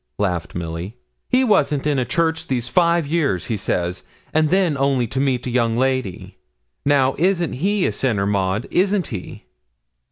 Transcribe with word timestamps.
laughed 0.17 0.55
Milly. 0.55 0.97
'He 1.29 1.43
wasn't 1.43 1.85
in 1.85 1.99
a 1.99 2.05
church 2.05 2.47
these 2.47 2.67
five 2.67 3.05
years, 3.05 3.45
he 3.45 3.55
says, 3.55 4.01
and 4.33 4.49
then 4.49 4.75
only 4.75 5.05
to 5.05 5.19
meet 5.19 5.45
a 5.45 5.51
young 5.51 5.77
lady. 5.77 6.39
Now, 6.83 7.13
isn't 7.19 7.53
he 7.53 7.85
a 7.85 7.91
sinner, 7.91 8.25
Maud 8.25 8.65
isn't 8.71 9.05
he?' 9.13 9.45